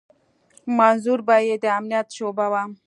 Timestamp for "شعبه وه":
2.17-2.63